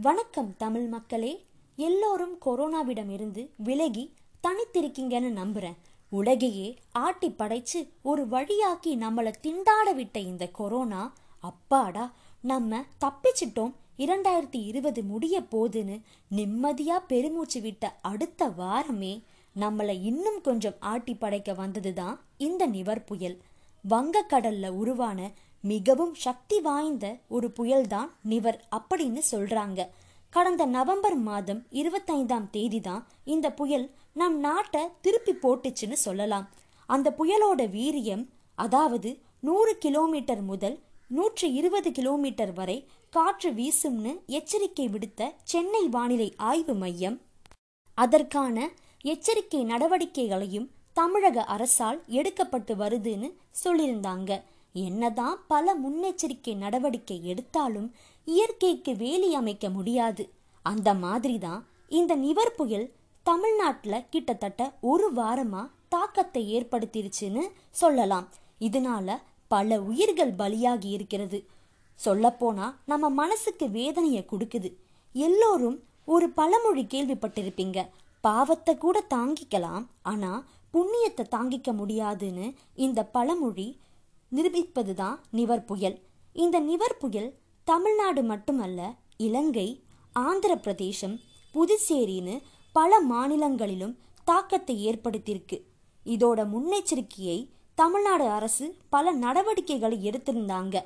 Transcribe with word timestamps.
வணக்கம் 0.00 0.54
தமிழ் 0.56 0.86
மக்களே. 0.86 1.46
எல்லோரும் 1.76 2.38
கொரோனாவிடம் 2.46 3.10
இருந்து 3.10 3.50
விலகி 3.56 4.12
தனித்திருக்கீங்கன்னு 4.42 5.30
நம்புறேன். 5.40 5.76
உலகையே 6.08 6.76
ஆட்டி 6.92 7.30
படைச்சு 7.30 7.88
ஒரு 8.02 8.26
வழியாக்கி 8.26 8.86
நம்மளை 8.86 9.32
திண்டாட 9.42 9.94
விட்ட 9.94 10.18
இந்த 10.18 10.48
கொரோனா 10.48 11.12
அப்பாடா 11.40 12.12
நம்ம 12.40 12.84
தப்பிச்சிட்டோம். 13.00 13.72
இரண்டாயிரத்தி 13.98 14.66
இருபது 14.66 15.02
முடிய 15.02 15.40
போதுன்னு 15.40 16.00
நிம்மதியா 16.36 16.96
பெருமூச்சு 17.06 17.60
விட்ட 17.60 17.98
அடுத்த 18.02 18.48
வாரமே 18.48 19.22
நம்மளை 19.60 20.02
இன்னும் 20.02 20.40
கொஞ்சம் 20.40 20.76
ஆட்டி 20.78 21.14
படைக்க 21.14 21.52
வந்ததுதான் 21.52 22.18
இந்த 22.36 22.66
நிவர் 22.66 23.04
புயல். 23.04 23.40
வங்கக்கடல்ல 23.90 24.68
உருவான 24.80 25.20
மிகவும் 25.64 26.14
சக்தி 26.24 26.60
வாய்ந்த 26.60 27.06
ஒரு 27.28 27.48
புயல்தான் 27.58 28.10
நிவர் 28.22 28.58
அப்படின்னு 28.76 29.22
சொல்றாங்க. 29.30 29.80
கடந்த 30.32 30.62
நவம்பர் 30.66 31.16
மாதம் 31.28 31.60
இருபத்தைந்தாம் 31.80 32.48
தேதி 32.50 32.80
தான் 32.80 33.06
இந்த 33.24 33.46
புயல் 33.52 33.86
நம் 34.14 34.38
நாட்டை 34.38 34.82
திருப்பி 35.00 35.32
போட்டுச்சுன்னு 35.32 35.98
சொல்லலாம். 36.06 36.46
அந்த 36.88 37.14
புயலோட 37.18 37.60
வீரியம் 37.76 38.24
அதாவது 38.54 39.10
நூறு 39.40 39.72
கிலோமீட்டர் 39.78 40.42
முதல் 40.42 40.76
நூற்றி 41.08 41.48
இருபது 41.52 41.90
கிலோமீட்டர் 41.92 42.52
வரை 42.52 42.78
காற்று 43.10 43.50
வீசும்னு 43.50 44.12
எச்சரிக்கை 44.38 44.88
விடுத்த 44.88 45.30
சென்னை 45.42 45.82
வானிலை 45.88 46.28
ஆய்வு 46.50 46.74
மையம். 46.74 47.16
அதற்கான 47.98 48.56
எச்சரிக்கை 49.12 49.60
நடவடிக்கைகளையும் 49.64 50.68
தமிழக 50.98 51.38
அரசால் 51.54 51.98
எடுக்கப்பட்டு 52.08 52.72
வருதுன்னு 52.82 53.28
சொல்லியிருந்தாங்க. 53.62 54.30
என்னதான் 54.72 55.36
பல 55.52 55.74
முன்னெச்சரிக்கை 55.82 56.54
நடவடிக்கை 56.56 57.16
எடுத்தாலும் 57.24 57.88
இயற்கைக்கு 58.24 58.92
வேலி 58.96 59.28
அமைக்க 59.34 59.66
முடியாது. 59.68 60.24
அந்த 60.62 60.88
மாதிரி 61.04 61.36
தான் 61.38 61.60
இந்த 61.88 62.12
நிவர் 62.14 62.54
புயல் 62.58 62.86
தமிழ்நாட்டில் 63.22 64.06
கிட்டத்தட்ட 64.10 64.62
ஒரு 64.80 65.06
வாரமா 65.16 65.62
தாக்கத்தை 65.88 66.42
ஏற்படுத்திருச்சுன்னு 66.56 67.44
சொல்லலாம். 67.82 68.26
இதனால 68.60 69.16
பல 69.48 69.80
உயிர்கள் 69.90 70.34
பலியாகி 70.40 70.90
இருக்கிறது. 70.96 71.38
சொல்லப்போனா 72.04 72.66
நம்ம 72.86 73.08
மனசுக்கு 73.20 73.66
வேதனையை 73.78 74.24
கொடுக்குது. 74.30 74.70
எல்லோரும் 75.12 75.78
ஒரு 76.04 76.26
பழமொழி 76.38 76.84
கேள்விப்பட்டிருப்பீங்க. 76.94 77.78
பாவத்தை 78.24 78.72
கூட 78.78 78.98
தாங்கிக்கலாம். 79.14 79.84
ஆனா 80.02 80.30
புண்ணியத்தை 80.74 81.24
தாங்கிக்க 81.36 81.72
முடியாதுன்னு 81.72 82.46
இந்த 82.74 83.04
பழமொழி 83.04 83.68
நிரூபிப்பது 84.28 84.94
தான் 84.94 85.20
நிவர் 85.30 85.64
புயல். 85.64 85.96
இந்த 86.32 86.60
நிவர் 86.60 86.96
புயல் 86.96 87.30
தமிழ்நாடு 87.64 88.22
மட்டுமல்ல 88.22 88.80
இலங்கை 89.16 89.68
ஆந்திர 90.12 90.56
பிரதேசம் 90.56 91.16
புதுச்சேரின்னு 91.54 92.34
பல 92.72 93.00
மாநிலங்களிலும் 93.00 93.98
தாக்கத்தை 94.24 94.74
ஏற்படுத்தியிருக்கு. 94.88 95.58
இதோட 96.06 96.40
முன்னெச்சரிக்கையை 96.52 97.38
தமிழ்நாடு 97.74 98.26
அரசு 98.28 98.66
பல 98.90 99.12
நடவடிக்கைகளை 99.12 99.98
எடுத்திருந்தாங்க. 100.10 100.76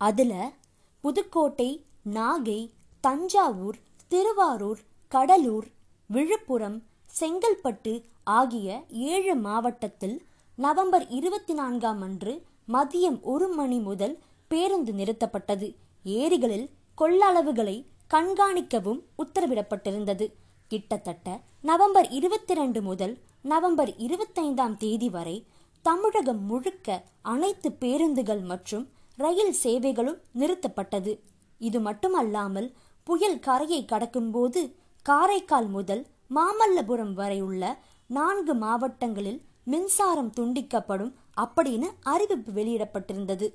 அதில் 0.00 0.52
புதுக்கோட்டை 1.00 1.70
நாகை 2.10 2.60
தஞ்சாவூர் 3.00 3.78
திருவாரூர் 4.08 4.80
கடலூர் 5.08 5.68
விழுப்புரம் 6.10 6.78
செங்கல்பட்டு 7.10 7.92
ஆகிய 8.38 8.68
ஏழு 8.90 9.34
மாவட்டத்தில் 9.46 10.16
நவம்பர் 10.58 11.06
இருபத்தி 11.08 11.54
நான்காம் 11.54 12.02
அன்று 12.02 12.32
மதியம் 12.72 13.18
ஒரு 13.32 13.46
மணி 13.48 13.78
முதல் 13.78 14.14
பேருந்து 14.50 14.92
நிறுத்தப்பட்டது. 14.92 15.68
ஏரிகளில் 16.04 16.66
கொள்ளளவுகளை 16.98 17.76
கண்காணிக்கவும் 18.14 19.00
உத்தரவிடப்பட்டிருந்தது. 19.22 20.26
கிட்டத்தட்ட 20.68 21.40
நவம்பர் 21.62 22.08
இருபத்தி 22.10 22.54
ரெண்டு 22.54 22.82
முதல் 22.82 23.14
நவம்பர் 23.42 23.92
இருபத்தைந்தாம் 24.06 24.76
தேதி 24.76 25.08
வரை 25.08 25.36
தமிழகம் 25.84 26.42
முழுக்க 26.44 26.88
அனைத்து 27.32 27.68
பேருந்துகள் 27.72 28.42
மற்றும் 28.52 28.84
ரயில் 29.16 29.54
சேவைகளும் 29.62 30.20
நிறுத்தப்பட்டது. 30.38 31.12
இது 31.60 31.80
மட்டுமல்லாமல் 31.80 32.68
புயல் 33.06 33.40
கரையை 33.40 33.82
கடக்கும்போது 33.92 34.62
காரைக்கால் 35.06 35.68
முதல் 35.76 36.02
மாமல்லபுரம் 36.36 37.12
வரை 37.12 37.40
உள்ள 37.40 37.62
நான்கு 38.06 38.54
மாவட்டங்களில் 38.54 39.40
மின்சாரம் 39.64 40.32
துண்டிக்கப்படும் 40.36 41.12
அப்படின்னு 41.36 41.88
அறிவிப்பு 42.02 42.50
வெளியிடப்பட்டிருந்தது. 42.52 43.46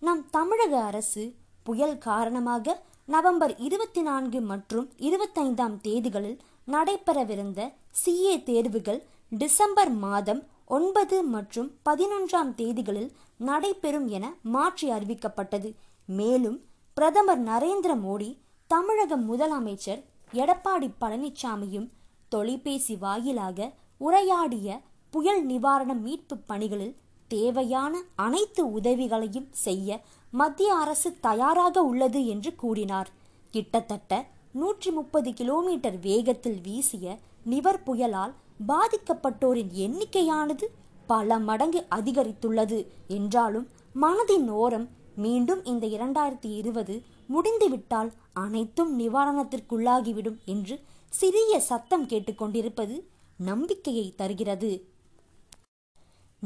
நம் 0.00 0.22
தமிழக 0.30 0.80
அரசு 0.80 1.34
புயல் 1.62 1.98
காரணமாக 1.98 2.82
நவம்பர் 3.06 3.54
இருபத்தி 3.58 4.02
நான்கு 4.02 4.40
மற்றும் 4.40 4.90
இருபத்தைந்தாம் 4.98 5.76
தேதிகளில் 5.82 6.38
நடைபெறவிருந்த 6.66 7.60
சிஏ 8.04 8.42
தேர்வுகள் 8.42 9.00
டிசம்பர் 9.28 9.90
மாதம் 9.90 10.42
ஒன்பது 10.66 11.22
மற்றும் 11.22 11.70
பதினொன்றாம் 11.84 12.52
தேதிகளில் 12.56 13.10
நடைபெறும் 13.36 14.08
என 14.08 14.34
மாற்றி 14.42 14.90
அறிவிக்கப்பட்டது. 14.90 15.70
மேலும் 16.06 16.58
பிரதமர் 16.94 17.42
நரேந்திர 17.44 17.92
மோடி 18.06 18.30
தமிழக 18.66 19.16
முதலமைச்சர் 19.16 20.02
எடப்பாடி 20.32 20.88
பழனிசாமியும் 21.00 21.88
தொலைபேசி 22.32 22.94
வாயிலாக 22.96 23.68
உரையாடிய 24.00 24.68
புயல் 25.14 25.42
நிவாரண 25.44 25.92
மீட்பு 26.04 26.36
பணிகளில் 26.50 26.94
தேவையான 27.30 27.94
அனைத்து 28.16 28.62
உதவிகளையும் 28.72 29.48
செய்ய 29.64 29.90
மத்திய 30.32 30.70
அரசு 30.74 31.08
தயாராக 31.20 31.82
உள்ளது 31.82 32.20
என்று 32.26 32.50
கூறினார். 32.54 33.10
கிட்டத்தட்ட 33.54 34.12
நூற்றி 34.52 34.90
முப்பது 34.90 35.30
கிலோமீட்டர் 35.32 35.98
வேகத்தில் 36.00 36.60
வீசிய 36.60 37.06
நிவர் 37.44 37.82
புயலால் 37.86 38.34
பாதிக்கப்பட்டோரின் 38.68 39.72
எண்ணிக்கையானது 39.84 40.66
பல 41.08 41.38
மடங்கு 41.38 41.80
அதிகரித்துள்ளது 41.90 42.78
என்றாலும் 43.08 43.66
மனதின் 44.00 44.48
ஓரம் 44.56 44.86
மீண்டும் 45.16 45.62
இந்த 45.64 45.84
இரண்டாயிரத்தி 45.86 46.50
இருபது 46.60 46.94
முடிந்துவிட்டால் 47.28 48.10
அனைத்தும் 48.36 48.92
நிவாரணத்திற்குள்ளாகிவிடும் 49.00 50.38
என்று 50.44 50.76
சிறிய 51.12 51.60
சத்தம் 51.60 52.08
கேட்டுக்கொண்டிருப்பது 52.08 53.00
நம்பிக்கையை 53.36 54.14
தருகிறது. 54.16 54.88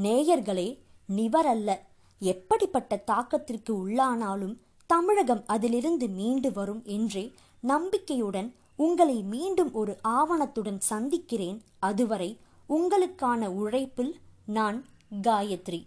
நேயர்களே 0.03 0.79
நிவரல்ல. 1.09 1.77
எப்படிப்பட்ட 2.19 3.05
தாக்கத்திற்கு 3.07 3.71
உள்ளானாலும் 3.71 4.57
தமிழகம் 4.87 5.45
அதிலிருந்து 5.47 6.09
மீண்டு 6.09 6.53
வரும் 6.53 6.83
என்றே 6.85 7.33
நம்பிக்கையுடன் 7.61 8.55
உங்களை 8.77 9.23
மீண்டும் 9.23 9.73
ஒரு 9.73 9.99
ஆவணத்துடன் 10.03 10.81
சந்திக்கிறேன். 10.81 11.63
அதுவரை 11.79 12.39
உங்களுக்கான 12.69 13.47
உழைப்பில் 13.47 14.19
நான் 14.47 14.85
காயத்ரி. 15.23 15.87